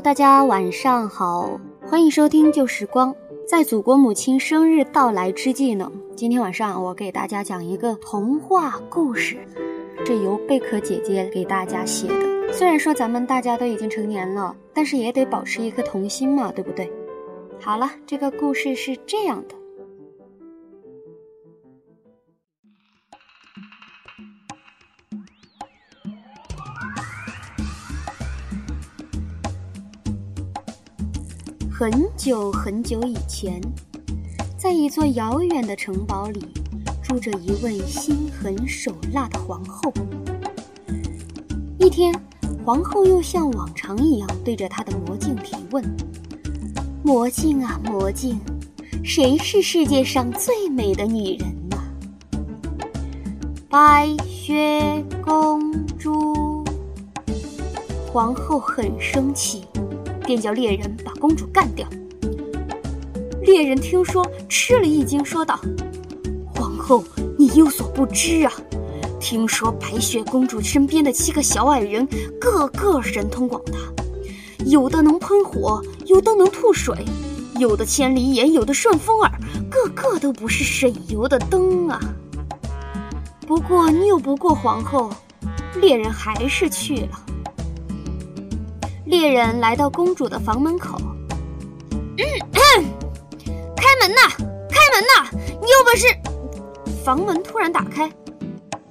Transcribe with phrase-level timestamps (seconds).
[0.00, 3.12] 大家晚上好，欢迎收听旧时光。
[3.48, 9.36] 在祖国母亲生日到来之际呢，今天晚上我给大家讲一个童话故事，
[10.06, 12.52] 这由贝壳姐姐给大家写的。
[12.52, 16.88] 虽然说咱们大家都已经成年了，但是也得保持一颗童心嘛，对不对？
[17.60, 19.57] 好了，这个故事是这样的。
[31.78, 33.60] 很久很久以前，
[34.56, 36.44] 在一座遥远的城堡里，
[37.00, 39.92] 住着一位心狠手辣的皇后。
[41.78, 42.12] 一天，
[42.64, 45.84] 皇后又像往常一样对着她的魔镜提问
[47.04, 48.40] ：“魔镜啊，魔镜，
[49.04, 51.76] 谁是世界上最美的女人呢？”
[53.70, 54.82] 白雪
[55.24, 56.64] 公主。
[58.12, 59.62] 皇后很生气。
[60.28, 61.88] 便叫猎人把公主干掉。
[63.40, 65.58] 猎人听说，吃了一惊，说道
[66.54, 67.02] ：“皇后，
[67.38, 68.52] 你有所不知啊！
[69.18, 72.06] 听说白雪公主身边的七个小矮人，
[72.38, 73.78] 个个神通广大，
[74.66, 77.06] 有的能喷火，有的能吐水，
[77.58, 79.32] 有的千里眼，有的顺风耳，
[79.70, 81.98] 个个都不是省油的灯啊！
[83.46, 85.10] 不过拗不过皇后，
[85.80, 87.18] 猎人还是去了。”
[89.08, 91.00] 猎人来到公主的房门口，
[92.18, 92.24] 嗯，
[93.74, 94.28] 开门呐，
[94.68, 95.30] 开门呐！
[95.62, 96.06] 你有本事！
[97.02, 98.10] 房门突然打开，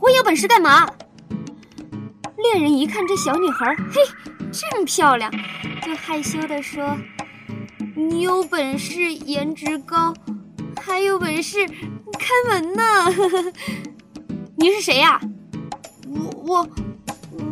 [0.00, 0.86] 我有本事干嘛？
[2.36, 4.02] 猎人一看这小女孩，嘿，
[4.52, 5.32] 这么漂亮，
[5.80, 6.94] 就害羞地说
[7.96, 10.12] ：“你有本事，颜值高，
[10.78, 12.82] 还有本事开门呢！
[14.56, 15.18] 你是谁呀？
[16.06, 16.68] 我我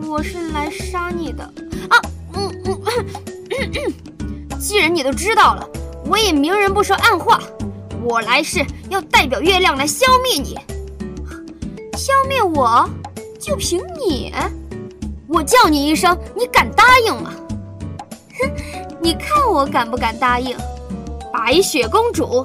[0.06, 1.42] 我是来杀你的
[1.88, 1.96] 啊！”
[2.34, 2.82] 嗯嗯
[3.50, 5.68] 嗯，既然你都知道了，
[6.06, 7.40] 我也明人不说暗话。
[8.02, 10.54] 我来是要代表月亮来消灭你，
[11.96, 12.88] 消灭我，
[13.38, 14.32] 就凭你？
[15.28, 17.32] 我叫你一声，你敢答应吗？
[18.40, 18.50] 哼，
[19.00, 20.56] 你看我敢不敢答应？
[21.32, 22.42] 白雪公主，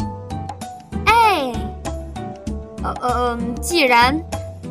[1.06, 1.52] 哎，
[2.84, 4.22] 呃呃，既然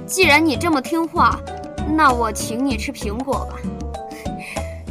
[0.06, 1.40] 既然你这么听话，
[1.96, 3.56] 那我请你吃苹果吧。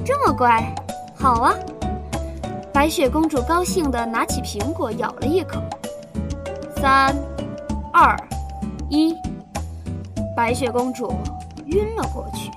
[0.06, 0.62] 这么乖，
[1.16, 1.56] 好啊！
[2.74, 5.62] 白雪公主高兴地拿起苹果咬了一口。
[6.76, 7.16] 三、
[7.94, 8.18] 二、
[8.90, 9.16] 一，
[10.36, 11.14] 白雪公主
[11.68, 12.52] 晕了过去。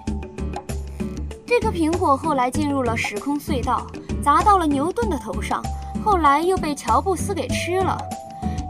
[1.47, 3.87] 这颗苹果后来进入了时空隧道，
[4.21, 5.63] 砸到了牛顿的头上，
[6.05, 7.97] 后来又被乔布斯给吃了。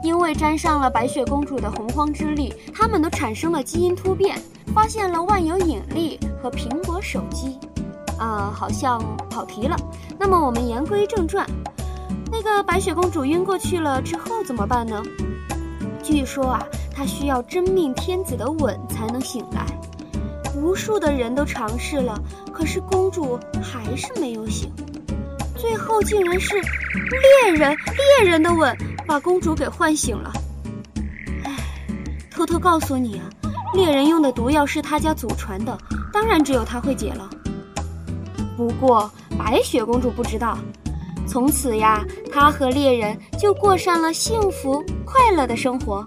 [0.02, 4.38] 因为沾上了白雪公主的洪荒之力，他们都产生了基因突变，
[4.74, 7.58] 发现了万有引力和苹果手机。
[8.18, 9.76] 啊，好像跑题了。
[10.18, 11.46] 那么我们言归正传，
[12.30, 15.02] 那个白雪公主晕过去了之后怎么办呢？
[16.02, 19.66] 据说啊，她需要真命天子的吻才能醒来。
[20.56, 22.18] 无数的人都尝试了，
[22.52, 24.72] 可是公主还是没有醒。
[25.54, 27.76] 最后竟然是猎人
[28.20, 28.76] 猎人的吻
[29.06, 30.32] 把公主给唤醒了。
[31.44, 31.56] 唉，
[32.30, 33.24] 偷偷告诉你啊，
[33.74, 35.76] 猎人用的毒药是他家祖传的，
[36.12, 37.28] 当然只有他会解了。
[38.56, 40.56] 不过，白雪公主不知道，
[41.28, 46.06] 从此呀，她和猎人就过上了幸福快乐的生活。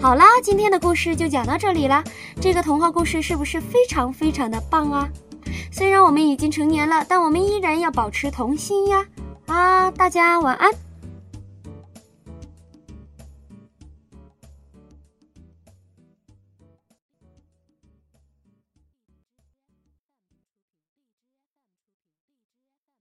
[0.00, 2.02] 好啦，今天的故事就讲到这里啦。
[2.40, 5.08] 这个童话故事是不是非常非常的棒啊？
[5.70, 9.04] 虽然我们已经成年了，但我们依然要保持童心呀！
[9.46, 10.70] 啊，大家晚安。